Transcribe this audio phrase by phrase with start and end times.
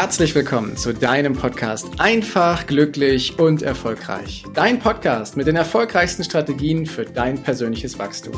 [0.00, 4.44] herzlich willkommen zu deinem Podcast Einfach, glücklich und erfolgreich.
[4.54, 8.32] Dein Podcast mit den erfolgreichsten Strategien für dein persönliches Wachstum.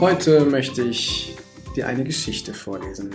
[0.00, 1.36] Heute möchte ich
[1.76, 3.14] dir eine Geschichte vorlesen.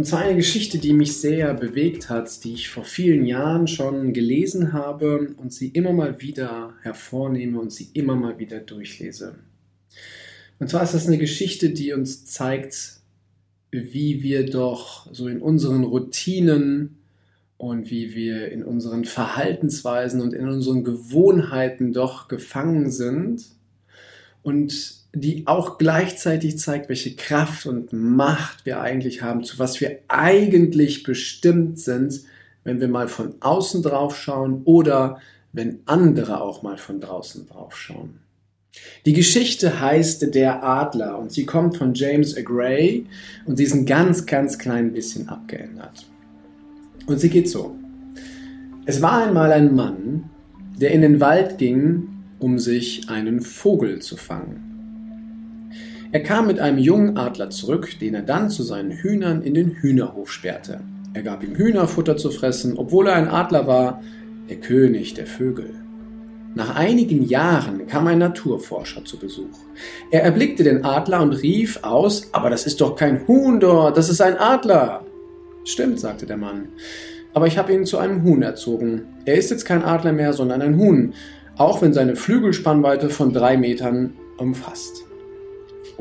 [0.00, 4.14] Und zwar eine Geschichte, die mich sehr bewegt hat, die ich vor vielen Jahren schon
[4.14, 9.34] gelesen habe und sie immer mal wieder hervornehme und sie immer mal wieder durchlese.
[10.58, 13.00] Und zwar ist das eine Geschichte, die uns zeigt,
[13.72, 16.96] wie wir doch so in unseren Routinen
[17.58, 23.44] und wie wir in unseren Verhaltensweisen und in unseren Gewohnheiten doch gefangen sind
[24.42, 29.98] und die auch gleichzeitig zeigt, welche Kraft und Macht wir eigentlich haben, zu was wir
[30.08, 32.20] eigentlich bestimmt sind,
[32.62, 35.20] wenn wir mal von außen drauf schauen oder
[35.52, 38.20] wenn andere auch mal von draußen drauf schauen.
[39.04, 42.42] Die Geschichte heißt Der Adler und sie kommt von James A.
[42.42, 43.06] Gray
[43.46, 46.06] und sie ist ein ganz, ganz klein bisschen abgeändert.
[47.06, 47.74] Und sie geht so.
[48.86, 50.30] Es war einmal ein Mann,
[50.80, 54.69] der in den Wald ging, um sich einen Vogel zu fangen.
[56.12, 59.70] Er kam mit einem jungen Adler zurück, den er dann zu seinen Hühnern in den
[59.70, 60.80] Hühnerhof sperrte.
[61.14, 64.02] Er gab ihm Hühnerfutter zu fressen, obwohl er ein Adler war,
[64.48, 65.70] der König der Vögel.
[66.56, 69.56] Nach einigen Jahren kam ein Naturforscher zu Besuch.
[70.10, 74.08] Er erblickte den Adler und rief aus, aber das ist doch kein Huhn dort, das
[74.08, 75.04] ist ein Adler.
[75.62, 76.70] Stimmt, sagte der Mann,
[77.34, 79.02] aber ich habe ihn zu einem Huhn erzogen.
[79.26, 81.14] Er ist jetzt kein Adler mehr, sondern ein Huhn,
[81.56, 85.04] auch wenn seine Flügelspannweite von drei Metern umfasst.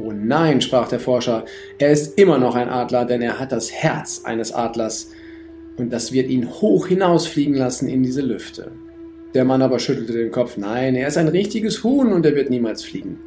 [0.02, 1.46] Oh nein, sprach der Forscher,
[1.78, 5.12] er ist immer noch ein Adler, denn er hat das Herz eines Adlers
[5.78, 8.72] und das wird ihn hoch hinausfliegen lassen in diese Lüfte.
[9.34, 12.50] Der Mann aber schüttelte den Kopf, nein, er ist ein richtiges Huhn und er wird
[12.50, 13.20] niemals fliegen.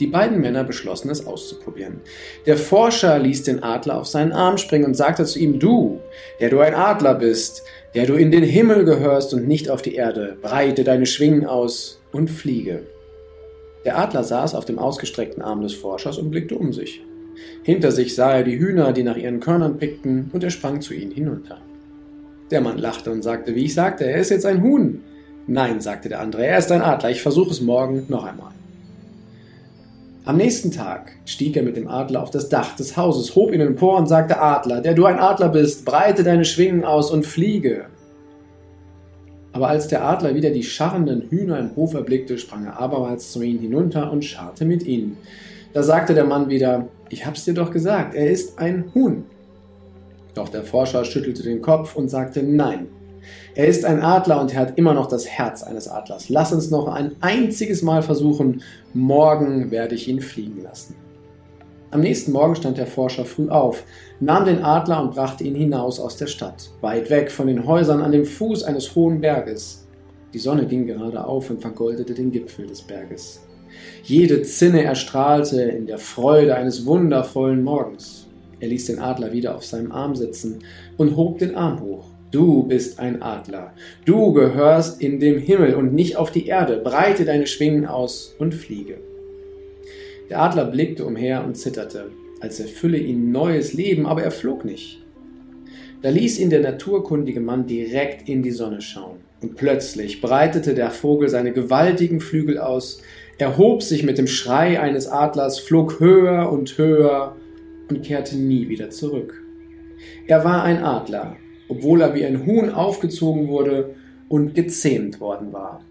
[0.00, 2.00] Die beiden Männer beschlossen es auszuprobieren.
[2.46, 6.00] Der Forscher ließ den Adler auf seinen Arm springen und sagte zu ihm, du,
[6.40, 7.62] der du ein Adler bist,
[7.94, 12.00] der du in den Himmel gehörst und nicht auf die Erde, breite deine Schwingen aus
[12.10, 12.82] und fliege.
[13.84, 17.02] Der Adler saß auf dem ausgestreckten Arm des Forschers und blickte um sich.
[17.62, 20.94] Hinter sich sah er die Hühner, die nach ihren Körnern pickten, und er sprang zu
[20.94, 21.58] ihnen hinunter.
[22.50, 25.00] Der Mann lachte und sagte, wie ich sagte, er ist jetzt ein Huhn.
[25.46, 28.52] Nein, sagte der andere, er ist ein Adler, ich versuche es morgen noch einmal.
[30.26, 33.60] Am nächsten Tag stieg er mit dem Adler auf das Dach des Hauses, hob ihn
[33.60, 37.86] empor und sagte, Adler, der du ein Adler bist, breite deine Schwingen aus und fliege.
[39.54, 43.40] Aber als der Adler wieder die scharrenden Hühner im Hof erblickte, sprang er abermals zu
[43.40, 45.16] ihnen hinunter und scharrte mit ihnen.
[45.72, 49.24] Da sagte der Mann wieder, ich hab's dir doch gesagt, er ist ein Huhn.
[50.34, 52.88] Doch der Forscher schüttelte den Kopf und sagte, nein,
[53.54, 56.28] er ist ein Adler und er hat immer noch das Herz eines Adlers.
[56.28, 58.60] Lass uns noch ein einziges Mal versuchen,
[58.92, 60.96] morgen werde ich ihn fliegen lassen.
[61.94, 63.84] Am nächsten Morgen stand der Forscher früh auf,
[64.18, 68.02] nahm den Adler und brachte ihn hinaus aus der Stadt, weit weg von den Häusern
[68.02, 69.86] an dem Fuß eines hohen Berges.
[70.32, 73.46] Die Sonne ging gerade auf und vergoldete den Gipfel des Berges.
[74.02, 78.26] Jede Zinne erstrahlte in der Freude eines wundervollen Morgens.
[78.58, 80.64] Er ließ den Adler wieder auf seinem Arm sitzen
[80.96, 82.06] und hob den Arm hoch.
[82.32, 83.72] Du bist ein Adler.
[84.04, 86.78] Du gehörst in dem Himmel und nicht auf die Erde.
[86.78, 88.98] Breite deine Schwingen aus und fliege.
[90.30, 95.02] Der Adler blickte umher und zitterte, als erfülle ihn neues Leben, aber er flog nicht.
[96.02, 99.18] Da ließ ihn der naturkundige Mann direkt in die Sonne schauen.
[99.40, 103.02] Und plötzlich breitete der Vogel seine gewaltigen Flügel aus,
[103.38, 107.36] erhob sich mit dem Schrei eines Adlers, flog höher und höher
[107.90, 109.42] und kehrte nie wieder zurück.
[110.26, 111.36] Er war ein Adler,
[111.68, 113.94] obwohl er wie ein Huhn aufgezogen wurde
[114.28, 115.84] und gezähmt worden war.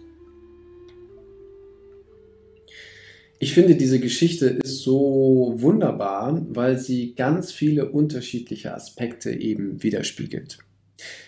[3.43, 10.59] Ich finde, diese Geschichte ist so wunderbar, weil sie ganz viele unterschiedliche Aspekte eben widerspiegelt.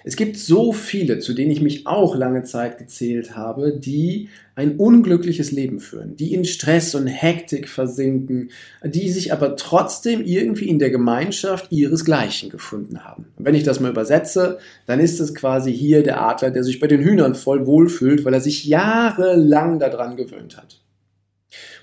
[0.06, 4.78] Es gibt so viele, zu denen ich mich auch lange Zeit gezählt habe, die ein
[4.78, 8.52] unglückliches Leben führen, die in Stress und Hektik versinken,
[8.82, 13.26] die sich aber trotzdem irgendwie in der Gemeinschaft ihresgleichen gefunden haben.
[13.36, 16.80] Und wenn ich das mal übersetze, dann ist es quasi hier der Adler, der sich
[16.80, 20.80] bei den Hühnern voll wohlfühlt, weil er sich jahrelang daran gewöhnt hat.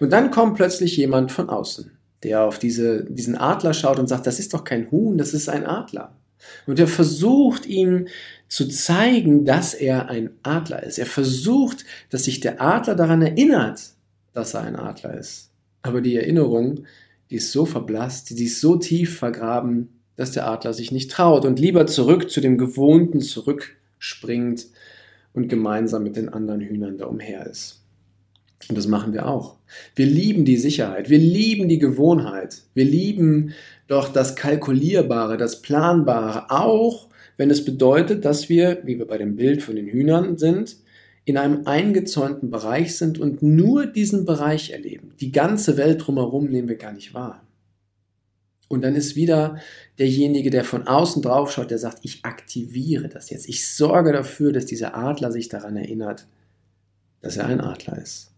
[0.00, 1.90] Und dann kommt plötzlich jemand von außen,
[2.22, 5.48] der auf diese, diesen Adler schaut und sagt, das ist doch kein Huhn, das ist
[5.48, 6.16] ein Adler.
[6.66, 8.08] Und er versucht ihm
[8.48, 10.98] zu zeigen, dass er ein Adler ist.
[10.98, 13.80] Er versucht, dass sich der Adler daran erinnert,
[14.32, 15.50] dass er ein Adler ist.
[15.82, 16.84] Aber die Erinnerung,
[17.30, 21.44] die ist so verblasst, die ist so tief vergraben, dass der Adler sich nicht traut
[21.44, 24.66] und lieber zurück zu dem Gewohnten zurückspringt
[25.32, 27.81] und gemeinsam mit den anderen Hühnern da umher ist.
[28.68, 29.56] Und das machen wir auch.
[29.94, 33.52] Wir lieben die Sicherheit, wir lieben die Gewohnheit, wir lieben
[33.88, 39.36] doch das Kalkulierbare, das Planbare, auch wenn es bedeutet, dass wir, wie wir bei dem
[39.36, 40.76] Bild von den Hühnern sind,
[41.24, 45.12] in einem eingezäunten Bereich sind und nur diesen Bereich erleben.
[45.20, 47.46] Die ganze Welt drumherum nehmen wir gar nicht wahr.
[48.68, 49.58] Und dann ist wieder
[49.98, 53.48] derjenige, der von außen drauf schaut, der sagt, ich aktiviere das jetzt.
[53.48, 56.26] Ich sorge dafür, dass dieser Adler sich daran erinnert,
[57.20, 58.31] dass er ein Adler ist.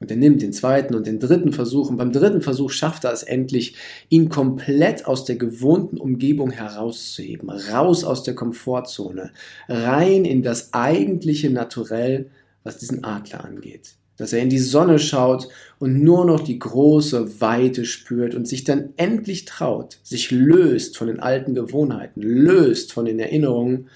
[0.00, 1.90] Und er nimmt den zweiten und den dritten Versuch.
[1.90, 3.76] Und beim dritten Versuch schafft er es endlich,
[4.08, 9.30] ihn komplett aus der gewohnten Umgebung herauszuheben, raus aus der Komfortzone,
[9.68, 12.30] rein in das eigentliche Naturell,
[12.64, 13.96] was diesen Adler angeht.
[14.16, 15.48] Dass er in die Sonne schaut
[15.78, 21.08] und nur noch die große Weite spürt und sich dann endlich traut, sich löst von
[21.08, 23.88] den alten Gewohnheiten, löst von den Erinnerungen,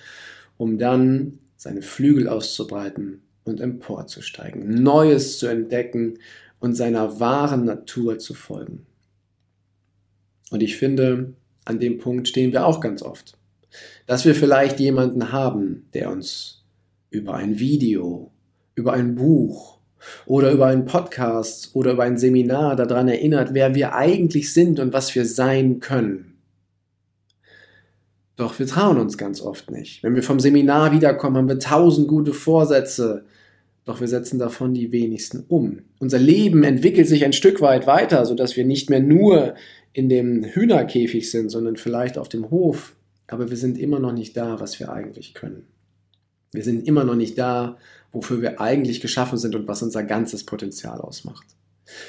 [0.58, 6.18] um dann seine Flügel auszubreiten und emporzusteigen, Neues zu entdecken
[6.60, 8.86] und seiner wahren Natur zu folgen.
[10.50, 13.36] Und ich finde, an dem Punkt stehen wir auch ganz oft,
[14.06, 16.64] dass wir vielleicht jemanden haben, der uns
[17.10, 18.30] über ein Video,
[18.74, 19.78] über ein Buch
[20.26, 24.92] oder über einen Podcast oder über ein Seminar daran erinnert, wer wir eigentlich sind und
[24.92, 26.33] was wir sein können.
[28.36, 30.02] Doch wir trauen uns ganz oft nicht.
[30.02, 33.24] Wenn wir vom Seminar wiederkommen, haben wir tausend gute Vorsätze,
[33.84, 35.82] doch wir setzen davon die wenigsten um.
[35.98, 39.54] Unser Leben entwickelt sich ein Stück weit weiter, sodass wir nicht mehr nur
[39.92, 42.96] in dem Hühnerkäfig sind, sondern vielleicht auf dem Hof.
[43.28, 45.66] Aber wir sind immer noch nicht da, was wir eigentlich können.
[46.52, 47.76] Wir sind immer noch nicht da,
[48.12, 51.46] wofür wir eigentlich geschaffen sind und was unser ganzes Potenzial ausmacht.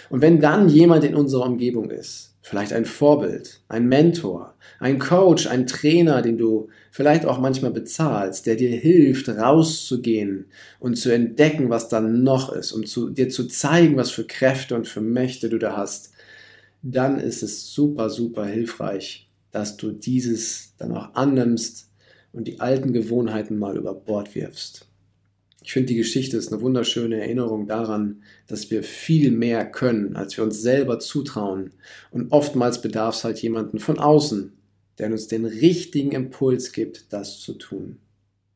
[0.09, 5.47] Und wenn dann jemand in unserer Umgebung ist, vielleicht ein Vorbild, ein Mentor, ein Coach,
[5.47, 10.45] ein Trainer, den du vielleicht auch manchmal bezahlst, der dir hilft, rauszugehen
[10.79, 14.75] und zu entdecken, was da noch ist, um zu, dir zu zeigen, was für Kräfte
[14.75, 16.11] und für Mächte du da hast,
[16.83, 21.89] dann ist es super, super hilfreich, dass du dieses dann auch annimmst
[22.31, 24.87] und die alten Gewohnheiten mal über Bord wirfst.
[25.65, 30.37] Ich finde, die Geschichte ist eine wunderschöne Erinnerung daran, dass wir viel mehr können, als
[30.37, 31.71] wir uns selber zutrauen.
[32.11, 34.53] Und oftmals bedarf es halt jemanden von außen,
[34.99, 37.97] der uns den richtigen Impuls gibt, das zu tun.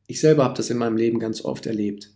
[0.06, 2.12] Ich selber habe das in meinem Leben ganz oft erlebt,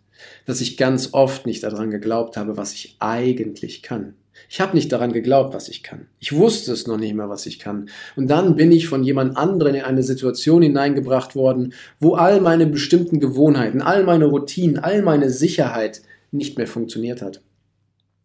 [0.47, 4.15] dass ich ganz oft nicht daran geglaubt habe, was ich eigentlich kann.
[4.49, 6.07] Ich habe nicht daran geglaubt, was ich kann.
[6.19, 7.89] Ich wusste es noch nicht mehr, was ich kann.
[8.17, 12.67] Und dann bin ich von jemand anderem in eine Situation hineingebracht worden, wo all meine
[12.67, 17.41] bestimmten Gewohnheiten, all meine Routinen, all meine Sicherheit nicht mehr funktioniert hat.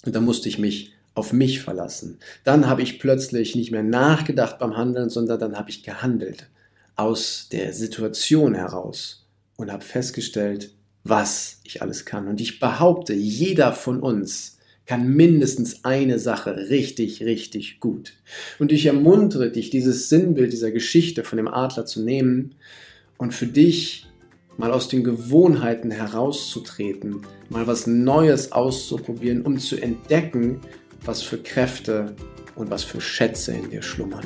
[0.05, 2.19] Und da musste ich mich auf mich verlassen.
[2.43, 6.49] Dann habe ich plötzlich nicht mehr nachgedacht beim Handeln, sondern dann habe ich gehandelt
[6.95, 10.71] aus der Situation heraus und habe festgestellt,
[11.03, 12.27] was ich alles kann.
[12.27, 14.58] Und ich behaupte, jeder von uns
[14.89, 18.13] kann mindestens eine Sache richtig, richtig gut.
[18.57, 22.55] Und ich ermuntere dich, dieses Sinnbild dieser Geschichte von dem Adler zu nehmen
[23.19, 24.07] und für dich
[24.57, 30.59] mal aus den Gewohnheiten herauszutreten, mal was Neues auszuprobieren, um zu entdecken,
[31.05, 32.15] was für Kräfte
[32.55, 34.25] und was für Schätze in dir schlummern.